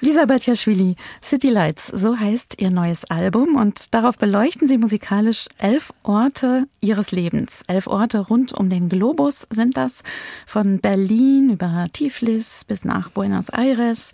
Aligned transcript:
Lisa 0.00 0.26
Batjaschwili, 0.26 0.94
City 1.22 1.48
Lights, 1.48 1.86
so 1.86 2.18
heißt 2.18 2.60
ihr 2.60 2.70
neues 2.70 3.06
Album 3.10 3.56
und 3.56 3.94
darauf 3.94 4.18
beleuchten 4.18 4.68
sie 4.68 4.76
musikalisch 4.76 5.46
elf 5.56 5.90
Orte 6.02 6.68
ihres 6.82 7.12
Lebens. 7.12 7.62
Elf 7.66 7.86
Orte 7.86 8.18
rund 8.18 8.52
um 8.52 8.68
den 8.68 8.90
Globus 8.90 9.46
sind 9.48 9.78
das, 9.78 10.02
von 10.46 10.80
Berlin 10.80 11.48
über 11.48 11.86
Tiflis 11.94 12.66
bis 12.66 12.84
nach 12.84 13.08
Buenos 13.08 13.48
Aires. 13.48 14.12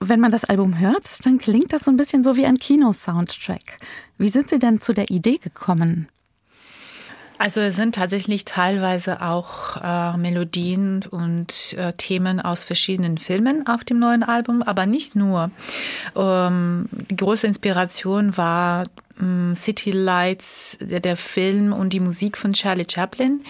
Wenn 0.00 0.18
man 0.18 0.32
das 0.32 0.46
Album 0.46 0.78
hört, 0.78 1.26
dann 1.26 1.36
klingt 1.36 1.74
das 1.74 1.84
so 1.84 1.90
ein 1.90 1.98
bisschen 1.98 2.22
so 2.22 2.36
wie 2.36 2.46
ein 2.46 2.56
Kino-Soundtrack. 2.56 3.80
Wie 4.16 4.30
sind 4.30 4.48
Sie 4.48 4.58
denn 4.58 4.80
zu 4.80 4.94
der 4.94 5.10
Idee 5.10 5.36
gekommen? 5.36 6.08
Also 7.38 7.60
es 7.60 7.76
sind 7.76 7.94
tatsächlich 7.94 8.44
teilweise 8.44 9.22
auch 9.22 9.76
äh, 9.82 10.16
Melodien 10.16 11.04
und 11.08 11.74
äh, 11.74 11.92
Themen 11.92 12.40
aus 12.40 12.64
verschiedenen 12.64 13.16
Filmen 13.16 13.66
auf 13.66 13.84
dem 13.84 14.00
neuen 14.00 14.24
Album, 14.24 14.62
aber 14.62 14.86
nicht 14.86 15.14
nur. 15.14 15.50
Ähm, 16.16 16.88
die 16.90 17.16
große 17.16 17.46
Inspiration 17.46 18.36
war 18.36 18.84
ähm, 19.20 19.54
City 19.56 19.92
Lights, 19.92 20.78
der, 20.80 21.00
der, 21.00 21.16
Film 21.16 21.72
und 21.72 21.92
die 21.92 22.00
Musik 22.00 22.36
von 22.36 22.52
Charlie 22.52 22.86
Chaplin 22.88 23.42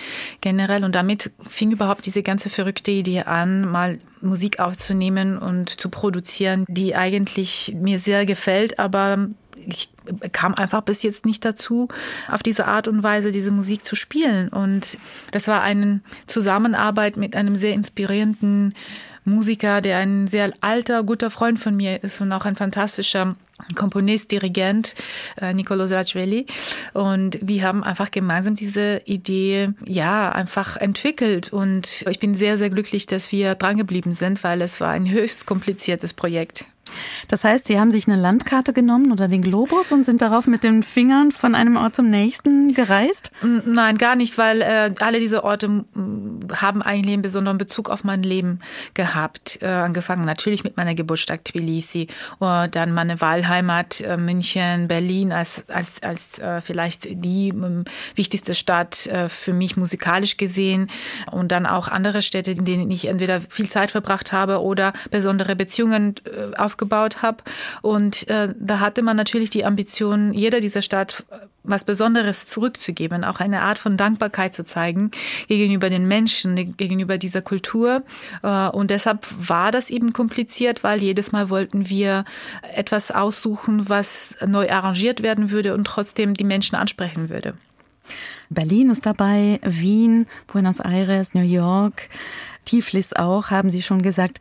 generell. 0.42 0.84
Und 0.84 0.94
damit 0.94 1.30
fing 1.46 1.70
überhaupt 1.70 2.04
diese 2.04 2.22
ganze 2.22 2.50
verrückte 2.50 2.90
Idee 2.90 3.22
an, 3.22 3.62
mal 3.70 3.98
Musik 4.20 4.60
aufzunehmen 4.60 5.38
und 5.38 5.80
zu 5.80 5.88
produzieren, 5.88 6.64
die 6.68 6.94
eigentlich 6.94 7.74
mir 7.74 7.98
sehr 7.98 8.26
gefällt, 8.26 8.78
aber 8.78 9.28
ich 9.66 9.90
kam 10.32 10.54
einfach 10.54 10.82
bis 10.82 11.02
jetzt 11.02 11.26
nicht 11.26 11.44
dazu, 11.44 11.88
auf 12.30 12.42
diese 12.42 12.66
Art 12.66 12.88
und 12.88 13.02
Weise 13.02 13.32
diese 13.32 13.50
Musik 13.50 13.84
zu 13.84 13.96
spielen. 13.96 14.48
Und 14.48 14.98
das 15.32 15.48
war 15.48 15.62
eine 15.62 16.00
Zusammenarbeit 16.26 17.16
mit 17.16 17.36
einem 17.36 17.56
sehr 17.56 17.74
inspirierenden 17.74 18.74
Musiker, 19.28 19.80
der 19.80 19.98
ein 19.98 20.26
sehr 20.26 20.50
alter, 20.60 21.04
guter 21.04 21.30
Freund 21.30 21.58
von 21.58 21.76
mir 21.76 22.02
ist 22.02 22.20
und 22.20 22.32
auch 22.32 22.44
ein 22.44 22.56
fantastischer 22.56 23.36
Komponist, 23.74 24.30
Dirigent, 24.30 24.94
äh, 25.40 25.52
Nicolo 25.52 25.86
Saracvelli. 25.86 26.46
Und 26.94 27.38
wir 27.42 27.64
haben 27.64 27.84
einfach 27.84 28.10
gemeinsam 28.10 28.54
diese 28.54 29.02
Idee, 29.04 29.70
ja, 29.84 30.30
einfach 30.30 30.76
entwickelt. 30.76 31.52
Und 31.52 32.04
ich 32.08 32.18
bin 32.18 32.34
sehr, 32.34 32.56
sehr 32.56 32.70
glücklich, 32.70 33.06
dass 33.06 33.32
wir 33.32 33.54
drangeblieben 33.54 34.12
sind, 34.12 34.44
weil 34.44 34.62
es 34.62 34.80
war 34.80 34.90
ein 34.90 35.10
höchst 35.10 35.46
kompliziertes 35.46 36.14
Projekt. 36.14 36.64
Das 37.28 37.44
heißt, 37.44 37.66
Sie 37.66 37.78
haben 37.78 37.90
sich 37.90 38.06
eine 38.08 38.20
Landkarte 38.20 38.72
genommen 38.72 39.12
oder 39.12 39.28
den 39.28 39.42
Globus 39.42 39.92
und 39.92 40.04
sind 40.04 40.22
darauf 40.22 40.46
mit 40.46 40.64
den 40.64 40.82
Fingern 40.82 41.30
von 41.32 41.54
einem 41.54 41.76
Ort 41.76 41.96
zum 41.96 42.10
nächsten 42.10 42.74
gereist? 42.74 43.32
Nein, 43.42 43.98
gar 43.98 44.16
nicht, 44.16 44.38
weil 44.38 44.62
äh, 44.62 44.94
alle 45.00 45.20
diese 45.20 45.44
Orte 45.44 45.84
haben 46.54 46.82
eigentlich 46.82 47.14
einen 47.14 47.22
besonderen 47.22 47.58
Bezug 47.58 47.90
auf 47.90 48.04
mein 48.04 48.22
Leben 48.22 48.60
gehabt. 48.94 49.58
Äh, 49.60 49.66
angefangen 49.66 50.24
natürlich 50.24 50.64
mit 50.64 50.76
meiner 50.76 50.94
Geburtsstadt 50.94 51.44
Tbilisi, 51.44 52.08
und 52.38 52.74
dann 52.74 52.92
meine 52.92 53.20
Wahlheimat 53.20 54.00
äh, 54.00 54.16
München, 54.16 54.88
Berlin 54.88 55.32
als, 55.32 55.64
als, 55.68 56.02
als 56.02 56.38
äh, 56.38 56.60
vielleicht 56.60 57.04
die 57.04 57.52
wichtigste 58.14 58.54
Stadt 58.54 59.06
äh, 59.06 59.28
für 59.28 59.52
mich 59.52 59.76
musikalisch 59.76 60.36
gesehen 60.36 60.90
und 61.30 61.52
dann 61.52 61.66
auch 61.66 61.88
andere 61.88 62.22
Städte, 62.22 62.52
in 62.52 62.64
denen 62.64 62.90
ich 62.90 63.06
entweder 63.06 63.40
viel 63.40 63.68
Zeit 63.68 63.90
verbracht 63.90 64.32
habe 64.32 64.60
oder 64.62 64.92
besondere 65.10 65.56
Beziehungen 65.56 66.14
äh, 66.24 66.56
auf 66.56 66.76
aufgebaut 66.78 67.22
habe. 67.22 67.38
Und 67.82 68.28
äh, 68.28 68.54
da 68.58 68.80
hatte 68.80 69.02
man 69.02 69.16
natürlich 69.16 69.50
die 69.50 69.64
Ambition, 69.64 70.32
jeder 70.32 70.60
dieser 70.60 70.82
Stadt 70.82 71.24
äh, 71.30 71.36
was 71.64 71.84
Besonderes 71.84 72.46
zurückzugeben, 72.46 73.24
auch 73.24 73.40
eine 73.40 73.62
Art 73.62 73.78
von 73.78 73.98
Dankbarkeit 73.98 74.54
zu 74.54 74.64
zeigen 74.64 75.10
gegenüber 75.48 75.90
den 75.90 76.08
Menschen, 76.08 76.76
gegenüber 76.76 77.18
dieser 77.18 77.42
Kultur. 77.42 78.04
Äh, 78.42 78.68
und 78.68 78.90
deshalb 78.90 79.26
war 79.38 79.70
das 79.70 79.90
eben 79.90 80.12
kompliziert, 80.12 80.82
weil 80.84 81.02
jedes 81.02 81.32
Mal 81.32 81.50
wollten 81.50 81.88
wir 81.88 82.24
etwas 82.74 83.10
aussuchen, 83.10 83.88
was 83.88 84.36
neu 84.46 84.68
arrangiert 84.70 85.22
werden 85.22 85.50
würde 85.50 85.74
und 85.74 85.84
trotzdem 85.84 86.34
die 86.34 86.44
Menschen 86.44 86.76
ansprechen 86.76 87.28
würde. 87.28 87.54
Berlin 88.48 88.88
ist 88.88 89.04
dabei, 89.04 89.60
Wien, 89.62 90.26
Buenos 90.46 90.80
Aires, 90.80 91.34
New 91.34 91.42
York, 91.42 92.08
Tiflis 92.64 93.12
auch, 93.12 93.50
haben 93.50 93.68
Sie 93.68 93.82
schon 93.82 94.00
gesagt. 94.00 94.38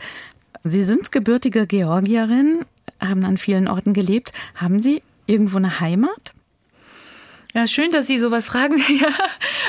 Sie 0.64 0.84
sind 0.84 1.12
gebürtige 1.12 1.68
Georgierin, 1.68 2.66
haben 3.00 3.24
an 3.24 3.38
vielen 3.38 3.68
Orten 3.68 3.94
gelebt. 3.94 4.34
Haben 4.56 4.80
Sie 4.80 5.02
irgendwo 5.26 5.58
eine 5.58 5.80
Heimat? 5.80 6.34
Ja, 7.54 7.68
schön, 7.68 7.92
dass 7.92 8.08
Sie 8.08 8.18
sowas 8.18 8.48
fragen, 8.48 8.78
ja, 9.02 9.10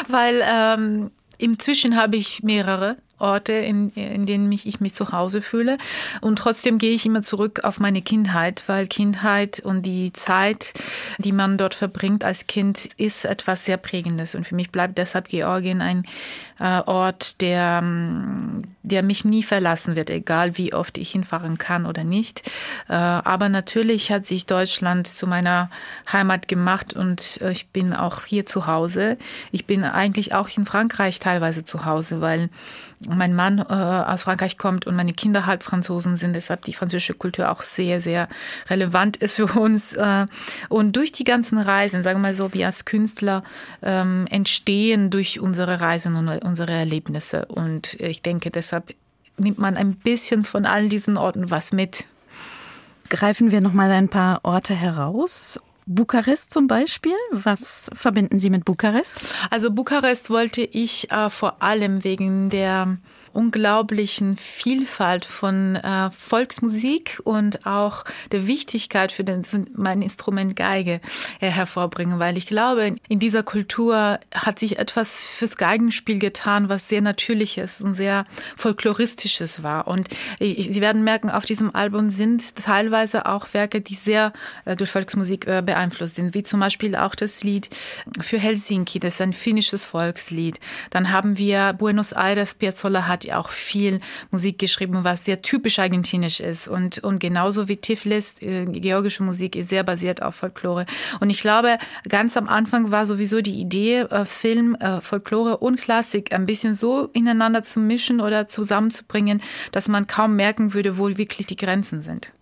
weil 0.08 0.42
ähm, 0.44 1.10
inzwischen 1.38 1.96
habe 1.96 2.16
ich 2.16 2.42
mehrere. 2.42 2.96
Orte, 3.18 3.52
in, 3.52 3.90
in 3.90 4.26
denen 4.26 4.48
mich, 4.48 4.66
ich 4.66 4.80
mich 4.80 4.94
zu 4.94 5.12
Hause 5.12 5.42
fühle. 5.42 5.78
Und 6.20 6.36
trotzdem 6.36 6.78
gehe 6.78 6.92
ich 6.92 7.06
immer 7.06 7.22
zurück 7.22 7.60
auf 7.64 7.80
meine 7.80 8.02
Kindheit, 8.02 8.64
weil 8.66 8.86
Kindheit 8.86 9.60
und 9.60 9.82
die 9.82 10.12
Zeit, 10.12 10.72
die 11.18 11.32
man 11.32 11.58
dort 11.58 11.74
verbringt 11.74 12.24
als 12.24 12.46
Kind, 12.46 12.88
ist 12.96 13.24
etwas 13.24 13.64
sehr 13.64 13.76
Prägendes. 13.76 14.34
Und 14.34 14.46
für 14.46 14.54
mich 14.54 14.70
bleibt 14.70 14.98
deshalb 14.98 15.28
Georgien 15.28 15.80
ein 15.80 16.04
äh, 16.58 16.80
Ort, 16.86 17.40
der, 17.40 17.82
der 18.82 19.02
mich 19.02 19.24
nie 19.24 19.42
verlassen 19.42 19.96
wird, 19.96 20.10
egal 20.10 20.58
wie 20.58 20.74
oft 20.74 20.98
ich 20.98 21.10
hinfahren 21.10 21.58
kann 21.58 21.86
oder 21.86 22.04
nicht. 22.04 22.50
Äh, 22.88 22.94
aber 22.94 23.48
natürlich 23.48 24.10
hat 24.10 24.26
sich 24.26 24.46
Deutschland 24.46 25.06
zu 25.06 25.26
meiner 25.26 25.70
Heimat 26.12 26.48
gemacht 26.48 26.94
und 26.94 27.40
äh, 27.42 27.52
ich 27.52 27.68
bin 27.68 27.94
auch 27.94 28.24
hier 28.24 28.46
zu 28.46 28.66
Hause. 28.66 29.18
Ich 29.52 29.66
bin 29.66 29.84
eigentlich 29.84 30.34
auch 30.34 30.48
in 30.56 30.66
Frankreich 30.66 31.20
teilweise 31.20 31.64
zu 31.64 31.84
Hause, 31.84 32.20
weil 32.20 32.50
mein 33.16 33.34
Mann 33.34 33.58
äh, 33.58 33.62
aus 33.62 34.24
Frankreich 34.24 34.58
kommt 34.58 34.86
und 34.86 34.96
meine 34.96 35.12
Kinder 35.12 35.46
halb 35.46 35.62
Franzosen 35.62 36.16
sind, 36.16 36.34
deshalb 36.34 36.62
die 36.62 36.72
französische 36.72 37.14
Kultur 37.14 37.50
auch 37.50 37.62
sehr, 37.62 38.00
sehr 38.00 38.28
relevant 38.68 39.16
ist 39.16 39.36
für 39.36 39.46
uns. 39.46 39.94
Äh, 39.94 40.26
und 40.68 40.96
durch 40.96 41.12
die 41.12 41.24
ganzen 41.24 41.58
Reisen, 41.58 42.02
sagen 42.02 42.18
wir 42.18 42.28
mal 42.28 42.34
so, 42.34 42.52
wir 42.52 42.66
als 42.66 42.84
Künstler 42.84 43.42
ähm, 43.82 44.26
entstehen 44.30 45.10
durch 45.10 45.40
unsere 45.40 45.80
Reisen 45.80 46.14
und 46.16 46.28
unsere 46.44 46.72
Erlebnisse. 46.72 47.46
Und 47.46 47.94
ich 48.00 48.22
denke, 48.22 48.50
deshalb 48.50 48.94
nimmt 49.36 49.58
man 49.58 49.76
ein 49.76 49.94
bisschen 49.94 50.44
von 50.44 50.66
all 50.66 50.88
diesen 50.88 51.16
Orten 51.16 51.50
was 51.50 51.72
mit. 51.72 52.04
Greifen 53.08 53.50
wir 53.50 53.60
noch 53.60 53.72
mal 53.72 53.90
ein 53.90 54.08
paar 54.08 54.40
Orte 54.42 54.74
heraus 54.74 55.58
Bukarest 55.90 56.52
zum 56.52 56.66
Beispiel. 56.66 57.14
Was 57.30 57.90
verbinden 57.94 58.38
Sie 58.38 58.50
mit 58.50 58.66
Bukarest? 58.66 59.34
Also 59.50 59.70
Bukarest 59.70 60.28
wollte 60.28 60.60
ich 60.60 61.10
äh, 61.10 61.30
vor 61.30 61.62
allem 61.62 62.04
wegen 62.04 62.50
der 62.50 62.98
unglaublichen 63.38 64.36
Vielfalt 64.36 65.24
von 65.24 65.76
äh, 65.76 66.10
Volksmusik 66.10 67.20
und 67.22 67.66
auch 67.66 68.02
der 68.32 68.48
Wichtigkeit 68.48 69.12
für, 69.12 69.22
den, 69.22 69.44
für 69.44 69.64
mein 69.76 70.02
Instrument 70.02 70.56
Geige 70.56 71.00
äh, 71.40 71.46
hervorbringen, 71.46 72.18
weil 72.18 72.36
ich 72.36 72.48
glaube, 72.48 72.96
in 73.08 73.20
dieser 73.20 73.44
Kultur 73.44 74.18
hat 74.34 74.58
sich 74.58 74.80
etwas 74.80 75.22
fürs 75.22 75.56
Geigenspiel 75.56 76.18
getan, 76.18 76.68
was 76.68 76.88
sehr 76.88 77.00
natürliches 77.00 77.80
und 77.80 77.94
sehr 77.94 78.24
folkloristisches 78.56 79.62
war. 79.62 79.86
Und 79.86 80.08
ich, 80.40 80.72
Sie 80.72 80.80
werden 80.80 81.04
merken, 81.04 81.30
auf 81.30 81.44
diesem 81.44 81.72
Album 81.76 82.10
sind 82.10 82.56
teilweise 82.56 83.26
auch 83.26 83.54
Werke, 83.54 83.80
die 83.80 83.94
sehr 83.94 84.32
äh, 84.64 84.74
durch 84.74 84.90
Volksmusik 84.90 85.46
äh, 85.46 85.62
beeinflusst 85.64 86.16
sind, 86.16 86.34
wie 86.34 86.42
zum 86.42 86.58
Beispiel 86.58 86.96
auch 86.96 87.14
das 87.14 87.44
Lied 87.44 87.70
für 88.20 88.38
Helsinki, 88.38 88.98
das 88.98 89.14
ist 89.14 89.20
ein 89.20 89.32
finnisches 89.32 89.84
Volkslied. 89.84 90.58
Dann 90.90 91.12
haben 91.12 91.38
wir 91.38 91.72
Buenos 91.74 92.10
Aires, 92.10 92.54
Piazzolla 92.54 93.06
hat 93.06 93.27
auch 93.32 93.50
viel 93.50 94.00
Musik 94.30 94.58
geschrieben, 94.58 95.04
was 95.04 95.24
sehr 95.24 95.42
typisch 95.42 95.78
argentinisch 95.78 96.40
ist. 96.40 96.68
Und, 96.68 96.98
und 96.98 97.20
genauso 97.20 97.68
wie 97.68 97.76
Tiflis, 97.76 98.36
äh, 98.40 98.64
georgische 98.66 99.22
Musik 99.22 99.56
ist 99.56 99.70
sehr 99.70 99.84
basiert 99.84 100.22
auf 100.22 100.34
Folklore. 100.36 100.86
Und 101.20 101.30
ich 101.30 101.40
glaube, 101.40 101.78
ganz 102.08 102.36
am 102.36 102.48
Anfang 102.48 102.90
war 102.90 103.06
sowieso 103.06 103.40
die 103.40 103.60
Idee, 103.60 104.00
äh, 104.00 104.24
Film, 104.24 104.74
äh, 104.76 105.00
Folklore 105.00 105.58
und 105.58 105.80
Klassik 105.80 106.32
ein 106.32 106.46
bisschen 106.46 106.74
so 106.74 107.10
ineinander 107.12 107.62
zu 107.62 107.80
mischen 107.80 108.20
oder 108.20 108.48
zusammenzubringen, 108.48 109.42
dass 109.72 109.88
man 109.88 110.06
kaum 110.06 110.36
merken 110.36 110.74
würde, 110.74 110.98
wo 110.98 111.08
wirklich 111.16 111.46
die 111.46 111.56
Grenzen 111.56 112.02
sind. 112.02 112.32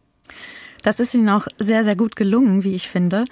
Das 0.83 1.01
ist 1.01 1.15
Ihnen 1.15 1.29
auch 1.31 1.47
sehr, 1.59 1.82
sehr 1.82 1.97
gut 1.97 2.15
gelungen, 2.15 2.62
wie 2.62 2.75
ich 2.75 2.89
finde. 2.89 3.25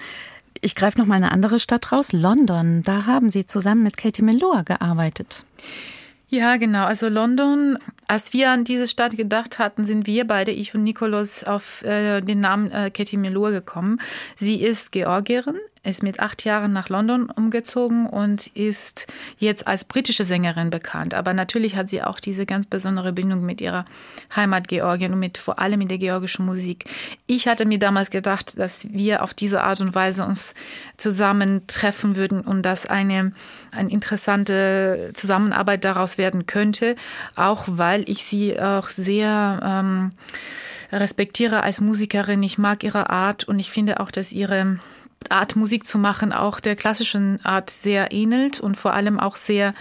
Ich 0.61 0.75
greife 0.75 0.99
noch 0.99 1.07
mal 1.07 1.17
eine 1.17 1.31
andere 1.31 1.61
Stadt 1.61 1.93
raus, 1.93 2.13
London. 2.13 2.83
Da 2.83 3.07
haben 3.07 3.31
Sie 3.31 3.45
zusammen 3.45 3.83
mit 3.83 3.97
Katie 3.97 4.23
Melua 4.23 4.63
gearbeitet. 4.63 5.45
Ja, 6.29 6.57
genau. 6.57 6.85
Also 6.87 7.09
London, 7.09 7.79
als 8.07 8.33
wir 8.33 8.51
an 8.51 8.65
diese 8.65 8.89
Stadt 8.89 9.17
gedacht 9.17 9.59
hatten, 9.59 9.85
sind 9.85 10.07
wir 10.07 10.27
beide, 10.27 10.51
ich 10.51 10.75
und 10.75 10.85
Nikolaus, 10.85 11.45
auf 11.45 11.83
äh, 11.83 12.21
den 12.21 12.41
Namen 12.41 12.71
äh, 12.71 12.91
Katie 12.91 13.17
Melua 13.17 13.51
gekommen. 13.51 14.01
Sie 14.37 14.63
ist 14.63 14.93
Georgierin, 14.93 15.57
ist 15.85 16.03
mit 16.03 16.21
acht 16.21 16.45
Jahren 16.45 16.73
nach 16.73 16.89
London 16.89 17.31
umgezogen 17.31 18.07
und 18.07 18.47
ist 18.49 19.07
jetzt 19.39 19.69
als 19.69 19.85
britische 19.85 20.25
Sängerin 20.25 20.71
bekannt. 20.71 21.15
Aber 21.15 21.35
natürlich 21.35 21.77
hat 21.77 21.91
sie 21.91 22.03
auch 22.03 22.21
diese 22.21 22.47
ganz 22.47 22.67
besondere 22.67 23.13
Bindung 23.13 23.45
mit 23.45 23.61
ihrer 23.61 23.85
Heimat 24.35 24.69
Georgien 24.69 25.13
und 25.13 25.19
mit 25.19 25.37
vor 25.37 25.59
allem 25.59 25.79
mit 25.79 25.91
der 25.91 25.99
georgischen 25.99 26.47
Musik. 26.47 26.87
Ich 27.27 27.47
hatte 27.47 27.67
mir 27.67 27.79
damals 27.79 28.11
gedacht, 28.11 28.59
dass 28.59 28.91
wir 28.91 29.23
auf 29.23 29.35
diese 29.35 29.63
Art 29.63 29.81
und 29.81 29.95
Weise 29.95 30.25
uns 30.25 30.55
zusammentreffen 30.97 32.17
würden 32.17 32.41
und 32.41 32.63
dass 32.63 32.87
eine, 32.87 33.33
eine 33.73 33.91
interessante 33.91 35.13
Zusammenarbeit 35.15 35.85
daraus 35.85 36.17
werden 36.17 36.47
könnte, 36.47 36.97
auch 37.37 37.65
weil 37.69 37.94
ich 38.07 38.25
sie 38.25 38.61
auch 38.61 38.89
sehr 38.89 39.61
ähm, 39.63 40.13
respektiere 40.93 41.63
als 41.63 41.81
Musikerin. 41.81 42.43
Ich 42.43 42.59
mag 42.59 42.85
ihre 42.85 43.11
Art 43.11 43.45
und 43.45 43.59
ich 43.59 43.71
finde 43.71 44.01
auch, 44.01 44.11
dass 44.11 44.33
ihre 44.33 44.79
Art 45.31 45.57
Musik 45.57 45.87
zu 45.87 45.99
machen 45.99 46.33
auch 46.33 46.61
der 46.61 46.77
klassischen 46.77 47.45
Art 47.45 47.71
sehr 47.71 48.13
ähnelt 48.13 48.61
und 48.61 48.77
vor 48.77 48.95
allem 48.95 49.19
auch 49.19 49.37
sehr 49.37 49.75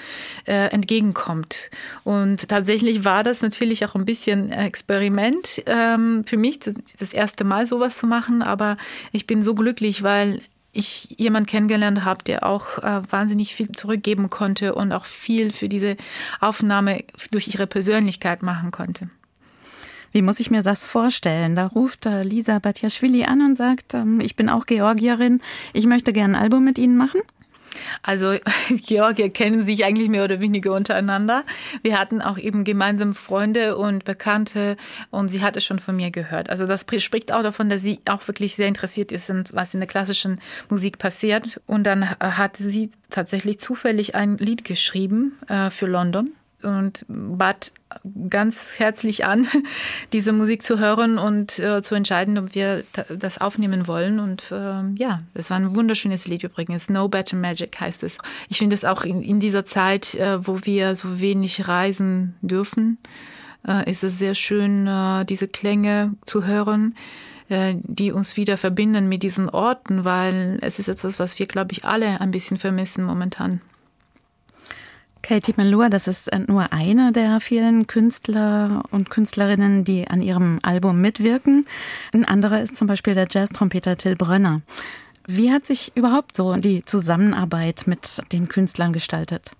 äh, 0.46 0.68
entgegenkommt. 0.68 1.70
Und 2.04 2.48
tatsächlich 2.48 3.04
war 3.04 3.24
das 3.24 3.42
natürlich 3.42 3.86
auch 3.86 3.96
ein 3.96 4.06
bisschen 4.06 4.52
Experiment 4.52 5.64
ähm, 5.66 6.24
für 6.26 6.38
mich, 6.38 6.60
das 6.60 7.14
erste 7.14 7.44
Mal 7.44 7.68
sowas 7.68 7.98
zu 7.98 8.08
machen. 8.08 8.42
Aber 8.42 8.78
ich 9.12 9.28
bin 9.28 9.44
so 9.44 9.56
glücklich, 9.56 10.04
weil 10.04 10.42
ich 10.74 11.16
jemand 11.18 11.48
kennengelernt 11.48 12.04
habe, 12.04 12.24
der 12.24 12.46
auch 12.46 12.80
äh, 12.80 13.02
wahnsinnig 13.10 13.56
viel 13.56 13.72
zurückgeben 13.72 14.30
konnte 14.30 14.74
und 14.74 14.92
auch 14.92 15.06
viel 15.06 15.52
für 15.52 15.70
diese 15.70 15.96
Aufnahme 16.42 17.04
durch 17.32 17.48
ihre 17.48 17.68
Persönlichkeit 17.68 18.42
machen 18.42 18.72
konnte. 18.72 19.10
Wie 20.12 20.22
muss 20.22 20.40
ich 20.40 20.52
mir 20.52 20.62
das 20.62 20.86
vorstellen? 20.86 21.56
Da 21.56 21.68
ruft 21.68 22.06
äh, 22.06 22.24
Lisa 22.24 22.60
Batjaschwili 22.60 23.24
an 23.24 23.42
und 23.42 23.56
sagt, 23.56 23.94
ähm, 23.94 24.20
ich 24.20 24.36
bin 24.36 24.50
auch 24.50 24.66
Georgierin, 24.66 25.42
ich 25.74 25.86
möchte 25.86 26.12
gerne 26.12 26.38
ein 26.38 26.44
Album 26.44 26.64
mit 26.64 26.78
Ihnen 26.78 26.98
machen. 26.98 27.22
Also 28.02 28.36
Georgier 28.70 29.30
kennen 29.30 29.62
sich 29.62 29.86
eigentlich 29.86 30.10
mehr 30.10 30.24
oder 30.24 30.40
weniger 30.40 30.74
untereinander. 30.74 31.44
Wir 31.82 32.00
hatten 32.00 32.22
auch 32.22 32.38
eben 32.38 32.64
gemeinsam 32.64 33.16
Freunde 33.16 33.78
und 33.78 34.06
Bekannte 34.06 34.78
und 35.12 35.30
sie 35.30 35.42
hatte 35.42 35.62
schon 35.62 35.80
von 35.80 35.96
mir 35.96 36.12
gehört. 36.12 36.50
Also 36.50 36.68
das 36.68 36.86
spricht 37.00 37.32
auch 37.32 37.44
davon, 37.44 37.70
dass 37.70 37.82
sie 37.82 38.00
auch 38.10 38.28
wirklich 38.28 38.56
sehr 38.56 38.68
interessiert 38.68 39.12
ist, 39.12 39.32
was 39.54 39.74
in 39.74 39.80
der 39.80 39.88
klassischen 39.88 40.40
Musik 40.70 40.98
passiert. 40.98 41.62
Und 41.66 41.84
dann 41.84 42.10
hat 42.20 42.58
sie 42.58 42.92
tatsächlich 43.10 43.60
zufällig 43.60 44.16
ein 44.16 44.38
Lied 44.38 44.66
geschrieben 44.66 45.38
äh, 45.48 45.70
für 45.70 45.88
London 45.88 46.30
und 46.64 47.06
bat 47.08 47.72
ganz 48.30 48.80
herzlich 48.80 49.26
an, 49.26 49.48
diese 50.14 50.32
Musik 50.32 50.64
zu 50.64 50.80
hören 50.80 51.18
und 51.18 51.60
äh, 51.60 51.82
zu 51.82 51.96
entscheiden, 51.96 52.38
ob 52.38 52.56
wir 52.56 52.84
das 53.10 53.40
aufnehmen 53.40 53.88
wollen. 53.88 54.20
Und 54.20 54.52
äh, 54.52 54.84
ja, 54.96 55.24
es 55.34 55.50
war 55.50 55.58
ein 55.58 55.76
wunderschönes 55.76 56.28
Lied 56.28 56.44
übrigens. 56.44 56.90
No 56.90 57.08
Better 57.08 57.38
Magic 57.38 57.80
heißt 57.80 58.04
es. 58.04 58.18
Ich 58.50 58.58
finde 58.58 58.76
es 58.76 58.86
auch 58.86 59.04
in, 59.04 59.22
in, 59.22 59.40
dieser 59.40 59.66
Zeit, 59.66 60.16
äh, 60.16 60.46
wo 60.46 60.66
wir 60.66 60.96
so 60.96 61.20
wenig 61.20 61.68
reisen 61.68 62.36
dürfen, 62.42 62.98
äh, 63.68 63.90
ist 63.90 64.04
es 64.04 64.20
sehr 64.20 64.36
schön, 64.36 64.88
äh, 64.88 65.26
diese 65.26 65.48
Klänge 65.48 66.14
zu 66.26 66.46
hören 66.46 66.96
äh, 67.50 67.76
die 67.84 68.12
uns 68.12 68.38
wieder 68.38 68.58
verbinden 68.58 69.10
mit 69.10 69.22
diesen 69.22 69.50
Orten, 69.50 70.06
weil 70.06 70.58
es 70.62 70.80
ist 70.80 70.88
etwas, 70.88 71.20
was 71.20 71.38
wir, 71.40 71.46
glaube 71.46 71.74
ich, 71.74 71.84
alle 71.84 72.22
ein 72.22 72.32
bisschen 72.32 72.58
vermissen 72.58 73.04
momentan. 73.04 73.62
Katie 75.24 75.54
Melua, 75.56 75.88
das 75.90 76.08
ist 76.08 76.28
äh, 76.28 76.40
nur 76.48 76.74
eine 76.74 77.14
der 77.14 77.40
vielen 77.40 77.88
Künstler 77.88 78.84
und 78.92 79.10
Künstlerinnen, 79.10 79.86
die 79.86 80.08
an 80.08 80.22
ihrem 80.22 80.60
Album 80.62 81.00
mitwirken. 81.00 81.66
Ein 82.14 82.26
anderer 82.26 82.62
ist 82.62 82.76
zum 82.76 82.88
Beispiel 82.88 83.16
der 83.16 83.28
Jazz-Trompeter 83.30 83.96
Till 83.96 84.18
Brönner. 84.18 84.62
Wie 85.26 85.52
hat 85.52 85.66
sich 85.66 85.94
überhaupt 85.96 86.36
so 86.36 86.58
die 86.58 86.84
Zusammenarbeit 86.84 87.84
mit 87.88 88.22
den 88.34 88.50
Künstlern 88.50 88.92
gestaltet? 88.92 89.52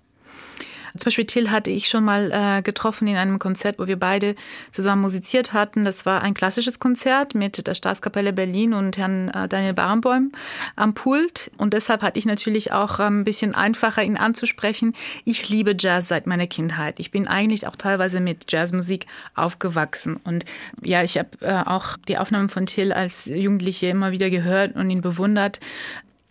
Zum 0.96 1.06
Beispiel 1.06 1.26
Till 1.26 1.50
hatte 1.50 1.70
ich 1.70 1.88
schon 1.88 2.04
mal 2.04 2.30
äh, 2.30 2.62
getroffen 2.62 3.08
in 3.08 3.16
einem 3.16 3.40
Konzert, 3.40 3.80
wo 3.80 3.88
wir 3.88 3.98
beide 3.98 4.36
zusammen 4.70 5.02
musiziert 5.02 5.52
hatten. 5.52 5.84
Das 5.84 6.06
war 6.06 6.22
ein 6.22 6.34
klassisches 6.34 6.78
Konzert 6.78 7.34
mit 7.34 7.66
der 7.66 7.74
Staatskapelle 7.74 8.32
Berlin 8.32 8.74
und 8.74 8.96
Herrn 8.96 9.28
äh, 9.30 9.48
Daniel 9.48 9.74
Barenboim 9.74 10.30
am 10.76 10.94
Pult. 10.94 11.50
Und 11.56 11.74
deshalb 11.74 12.02
hatte 12.02 12.18
ich 12.18 12.26
natürlich 12.26 12.72
auch 12.72 13.00
ähm, 13.00 13.20
ein 13.20 13.24
bisschen 13.24 13.56
einfacher, 13.56 14.04
ihn 14.04 14.16
anzusprechen. 14.16 14.94
Ich 15.24 15.48
liebe 15.48 15.74
Jazz 15.78 16.08
seit 16.08 16.28
meiner 16.28 16.46
Kindheit. 16.46 17.00
Ich 17.00 17.10
bin 17.10 17.26
eigentlich 17.26 17.66
auch 17.66 17.76
teilweise 17.76 18.20
mit 18.20 18.52
Jazzmusik 18.52 19.06
aufgewachsen. 19.34 20.20
Und 20.22 20.44
ja, 20.80 21.02
ich 21.02 21.18
habe 21.18 21.30
äh, 21.40 21.62
auch 21.66 21.96
die 22.06 22.18
Aufnahmen 22.18 22.48
von 22.48 22.66
Till 22.66 22.92
als 22.92 23.26
Jugendliche 23.26 23.88
immer 23.88 24.12
wieder 24.12 24.30
gehört 24.30 24.76
und 24.76 24.88
ihn 24.90 25.00
bewundert 25.00 25.58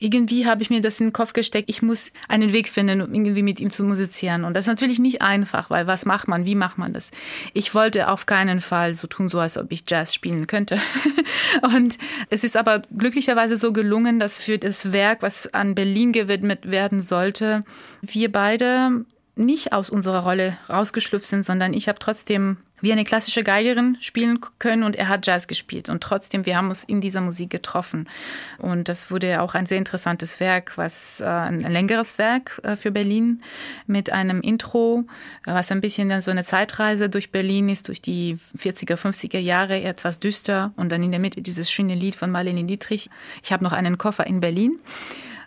irgendwie 0.04 0.46
habe 0.46 0.62
ich 0.62 0.70
mir 0.70 0.82
das 0.82 1.00
in 1.00 1.08
den 1.08 1.14
Kopf 1.14 1.32
gesteckt, 1.32 1.70
ich 1.70 1.82
muss 1.82 2.12
einen 2.28 2.52
Weg 2.52 2.68
finden, 2.68 3.02
um 3.02 3.14
irgendwie 3.14 3.42
mit 3.42 3.62
ihm 3.62 3.70
zu 3.70 3.86
musizieren. 3.86 4.44
Und 4.44 4.54
das 4.54 4.66
ist 4.66 4.68
natürlich 4.68 5.00
nicht 5.00 5.22
einfach, 5.22 5.70
weil 5.70 5.88
was 5.88 6.06
macht 6.06 6.28
man, 6.28 6.46
wie 6.46 6.56
macht 6.56 6.78
man 6.78 6.92
das? 6.92 7.10
Ich 7.54 7.74
wollte 7.74 8.10
auf 8.10 8.26
keinen 8.26 8.60
Fall 8.60 8.94
so 8.94 9.08
tun, 9.08 9.30
so 9.30 9.40
als 9.40 9.58
ob 9.58 9.72
ich 9.72 9.86
Jazz 9.88 10.14
spielen 10.14 10.46
könnte. 10.46 10.78
Und 11.62 11.98
es 12.30 12.44
ist 12.44 12.58
aber 12.58 12.82
glücklicherweise 12.96 13.56
so 13.56 13.72
gelungen, 13.72 14.20
dass 14.20 14.38
für 14.38 14.58
das 14.58 14.92
Werk, 14.92 15.22
was 15.22 15.54
an 15.54 15.74
Berlin 15.74 16.12
gewidmet 16.12 16.70
werden 16.70 17.00
sollte, 17.00 17.64
wir 18.02 18.30
beide 18.30 19.06
nicht 19.36 19.74
aus 19.74 19.90
unserer 19.90 20.20
Rolle 20.20 20.58
rausgeschlüpft 20.70 21.28
sind, 21.28 21.46
sondern 21.46 21.74
ich 21.74 21.88
habe 21.88 22.00
trotzdem 22.00 22.58
wie 22.84 22.92
eine 22.92 23.06
klassische 23.06 23.44
Geigerin 23.44 23.98
spielen 24.02 24.42
können 24.60 24.84
und 24.84 24.98
er 24.98 25.08
hat 25.08 25.26
Jazz 25.26 25.48
gespielt. 25.48 25.88
Und 25.88 26.04
trotzdem, 26.04 26.46
wir 26.46 26.58
haben 26.58 26.68
uns 26.68 26.84
in 26.84 27.00
dieser 27.00 27.22
Musik 27.22 27.50
getroffen. 27.50 28.10
Und 28.58 28.90
das 28.90 29.10
wurde 29.10 29.42
auch 29.42 29.56
ein 29.56 29.66
sehr 29.66 29.78
interessantes 29.78 30.42
Werk, 30.42 30.78
was 30.78 31.22
äh, 31.22 31.24
ein 31.24 31.60
längeres 31.60 32.18
Werk 32.18 32.60
äh, 32.64 32.76
für 32.76 32.92
Berlin 32.92 33.42
mit 33.88 34.12
einem 34.12 34.42
Intro, 34.42 35.06
was 35.46 35.72
ein 35.72 35.80
bisschen 35.80 36.10
dann 36.10 36.22
so 36.22 36.30
eine 36.30 36.44
Zeitreise 36.44 37.08
durch 37.08 37.32
Berlin 37.32 37.70
ist, 37.70 37.88
durch 37.88 38.02
die 38.02 38.36
40er, 38.36 38.98
50er 38.98 39.40
Jahre, 39.40 39.82
etwas 39.82 40.20
düster. 40.20 40.74
Und 40.76 40.92
dann 40.92 41.02
in 41.04 41.12
der 41.12 41.22
Mitte 41.22 41.42
dieses 41.42 41.72
schöne 41.72 41.96
Lied 41.96 42.16
von 42.16 42.32
Marlene 42.32 42.66
Dietrich. 42.66 43.10
Ich 43.44 43.54
habe 43.54 43.64
noch 43.64 43.72
einen 43.72 43.98
Koffer 43.98 44.28
in 44.28 44.42
Berlin 44.42 44.78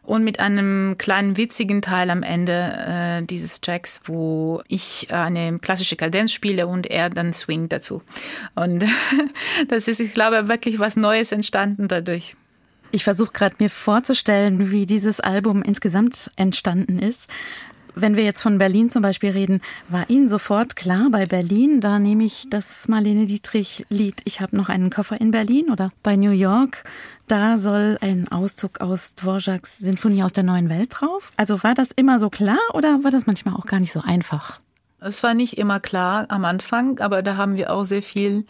und 0.06 0.25
mit 0.25 0.41
einem 0.41 0.97
kleinen 0.99 1.37
witzigen 1.37 1.82
Teil 1.82 2.11
am 2.11 2.23
Ende 2.23 2.53
äh, 2.53 3.23
dieses 3.25 3.61
Tracks, 3.61 4.00
wo 4.05 4.62
ich 4.69 5.08
eine 5.12 5.58
klassische 5.58 5.97
Kadenz 5.97 6.32
spiele 6.32 6.67
und 6.67 6.87
er 6.87 7.11
dann 7.11 7.32
swingt 7.32 7.73
dazu. 7.73 8.03
Und 8.55 8.85
das 9.69 9.88
ist, 9.88 10.00
ich 10.00 10.14
glaube, 10.14 10.49
wirklich 10.49 10.79
was 10.79 10.97
Neues 10.97 11.32
entstanden 11.32 11.88
dadurch. 11.88 12.37
Ich 12.93 13.05
versuche 13.05 13.32
gerade 13.32 13.56
mir 13.58 13.69
vorzustellen, 13.69 14.70
wie 14.70 14.87
dieses 14.87 15.20
Album 15.20 15.62
insgesamt 15.62 16.31
entstanden 16.37 16.99
ist. 16.99 17.29
Wenn 17.98 18.14
wir 18.14 18.25
jetzt 18.25 18.43
von 18.43 18.58
Berlin 18.58 18.90
zum 18.90 19.00
Beispiel 19.00 19.31
reden, 19.31 19.62
war 19.88 20.10
Ihnen 20.10 20.28
sofort 20.28 20.76
klar, 20.76 21.08
bei 21.10 21.25
Berlin, 21.25 21.81
da 21.81 21.98
nehme 21.98 22.25
ich 22.25 22.46
das 22.50 22.88
Marlene 22.88 23.25
Dietrich-Lied 23.25 24.20
Ich 24.26 24.43
habe 24.43 24.54
noch 24.54 24.69
einen 24.69 24.90
Koffer 24.90 25.19
in 25.19 25.31
Berlin 25.31 25.70
oder 25.70 25.88
bei 26.02 26.14
New 26.14 26.31
York, 26.31 26.84
da 27.26 27.56
soll 27.56 27.96
ein 28.02 28.28
Auszug 28.28 28.82
aus 28.82 29.14
Dvorak's 29.14 29.78
Sinfonie 29.78 30.22
aus 30.22 30.34
der 30.34 30.44
neuen 30.44 30.69
Welt 30.69 30.94
drauf. 31.00 31.32
Also 31.38 31.62
war 31.62 31.72
das 31.72 31.90
immer 31.90 32.20
so 32.20 32.28
klar 32.28 32.58
oder 32.75 33.02
war 33.02 33.10
das 33.10 33.26
manchmal 33.26 33.54
auch 33.54 33.64
gar 33.64 33.81
nicht 33.81 33.93
so 33.93 34.02
einfach? 34.02 34.60
Es 35.00 35.22
war 35.22 35.32
nicht 35.32 35.56
immer 35.56 35.81
klar 35.81 36.26
am 36.28 36.44
Anfang, 36.44 36.98
aber 36.98 37.22
da 37.22 37.38
haben 37.38 37.56
wir 37.56 37.72
auch 37.72 37.84
sehr 37.84 38.02
viel 38.02 38.44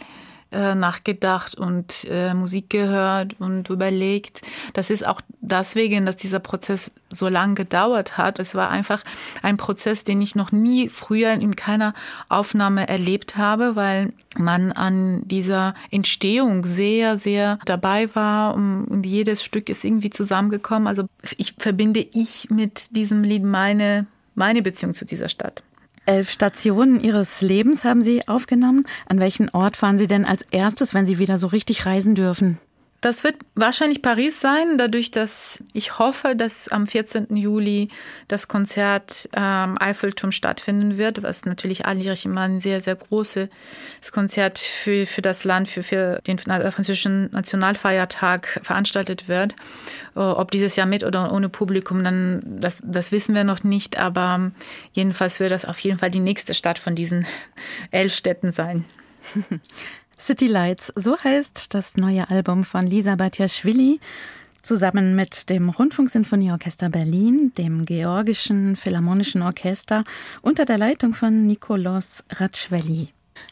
äh, 0.52 0.74
nachgedacht 0.74 1.56
und 1.56 2.06
äh, 2.08 2.32
Musik 2.32 2.70
gehört 2.70 3.40
und 3.40 3.68
überlegt. 3.68 4.42
Das 4.74 4.90
ist 4.90 5.06
auch 5.06 5.20
deswegen, 5.40 6.06
dass 6.06 6.16
dieser 6.16 6.38
Prozess 6.38 6.92
so 7.10 7.28
lange 7.28 7.54
gedauert 7.54 8.16
hat. 8.16 8.38
Es 8.38 8.54
war 8.54 8.70
einfach 8.70 9.02
ein 9.42 9.56
Prozess, 9.56 10.04
den 10.04 10.22
ich 10.22 10.34
noch 10.34 10.52
nie 10.52 10.88
früher 10.88 11.32
in 11.32 11.56
keiner 11.56 11.94
Aufnahme 12.28 12.88
erlebt 12.88 13.36
habe, 13.36 13.76
weil 13.76 14.12
man 14.38 14.72
an 14.72 15.26
dieser 15.26 15.74
Entstehung 15.90 16.64
sehr, 16.64 17.18
sehr 17.18 17.58
dabei 17.64 18.14
war 18.14 18.54
und 18.54 19.04
jedes 19.04 19.42
Stück 19.42 19.68
ist 19.68 19.84
irgendwie 19.84 20.10
zusammengekommen. 20.10 20.86
Also 20.86 21.06
ich 21.38 21.54
verbinde 21.58 22.00
ich 22.00 22.50
mit 22.50 22.94
diesem 22.94 23.22
Lied 23.22 23.42
meine, 23.42 24.06
meine 24.34 24.62
Beziehung 24.62 24.94
zu 24.94 25.04
dieser 25.04 25.28
Stadt. 25.28 25.62
Elf 26.06 26.30
Stationen 26.30 27.00
Ihres 27.00 27.42
Lebens 27.42 27.84
haben 27.84 28.00
Sie 28.00 28.26
aufgenommen. 28.28 28.84
An 29.08 29.18
welchen 29.18 29.50
Ort 29.50 29.76
fahren 29.76 29.98
Sie 29.98 30.06
denn 30.06 30.24
als 30.24 30.46
erstes, 30.52 30.94
wenn 30.94 31.04
Sie 31.04 31.18
wieder 31.18 31.36
so 31.36 31.48
richtig 31.48 31.84
reisen 31.84 32.14
dürfen? 32.14 32.58
Das 33.06 33.22
wird 33.22 33.36
wahrscheinlich 33.54 34.02
Paris 34.02 34.40
sein, 34.40 34.78
dadurch, 34.78 35.12
dass 35.12 35.62
ich 35.72 36.00
hoffe, 36.00 36.34
dass 36.34 36.66
am 36.66 36.88
14. 36.88 37.36
Juli 37.36 37.88
das 38.26 38.48
Konzert 38.48 39.28
ähm, 39.32 39.76
Eiffelturm 39.78 40.32
stattfinden 40.32 40.98
wird, 40.98 41.22
was 41.22 41.44
natürlich 41.44 41.86
alljährig 41.86 42.24
immer 42.24 42.40
ein 42.40 42.60
sehr, 42.60 42.80
sehr 42.80 42.96
großes 42.96 43.48
Konzert 44.10 44.58
für, 44.58 45.06
für 45.06 45.22
das 45.22 45.44
Land, 45.44 45.68
für, 45.68 45.84
für 45.84 46.20
den 46.26 46.36
französischen 46.36 47.30
Nationalfeiertag 47.30 48.58
veranstaltet 48.64 49.28
wird. 49.28 49.54
Äh, 50.16 50.18
ob 50.18 50.50
dieses 50.50 50.74
Jahr 50.74 50.88
mit 50.88 51.04
oder 51.04 51.32
ohne 51.32 51.48
Publikum, 51.48 52.02
dann 52.02 52.40
das, 52.44 52.82
das 52.84 53.12
wissen 53.12 53.36
wir 53.36 53.44
noch 53.44 53.62
nicht, 53.62 54.00
aber 54.00 54.50
jedenfalls 54.90 55.38
wird 55.38 55.52
das 55.52 55.64
auf 55.64 55.78
jeden 55.78 56.00
Fall 56.00 56.10
die 56.10 56.18
nächste 56.18 56.54
Stadt 56.54 56.80
von 56.80 56.96
diesen 56.96 57.24
elf 57.92 58.12
Städten 58.12 58.50
sein. 58.50 58.84
City 60.18 60.46
Lights, 60.46 60.92
so 60.96 61.16
heißt 61.18 61.74
das 61.74 61.96
neue 61.96 62.28
Album 62.30 62.64
von 62.64 62.82
Lisa 62.82 63.16
Batjaschwili, 63.16 64.00
zusammen 64.62 65.14
mit 65.14 65.50
dem 65.50 65.68
Rundfunksinfonieorchester 65.68 66.88
Berlin, 66.88 67.52
dem 67.56 67.84
Georgischen 67.84 68.76
Philharmonischen 68.76 69.42
Orchester 69.42 70.04
unter 70.42 70.64
der 70.64 70.78
Leitung 70.78 71.14
von 71.14 71.46
Nikolaus 71.46 72.24
Ratschweli. 72.30 73.08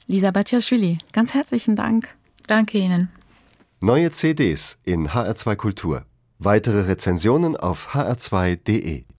Lisa 0.07 0.31
Batjaschwili, 0.31 0.99
ganz 1.13 1.35
herzlichen 1.35 1.77
Dank. 1.77 2.09
Danke 2.47 2.79
Ihnen. 2.79 3.11
Neue 3.81 4.11
CDs 4.11 4.79
in 4.85 5.09
HR2 5.09 5.57
Kultur. 5.57 6.05
Weitere 6.39 6.81
Rezensionen 6.81 7.57
auf 7.57 7.95
hr2.de 7.95 9.05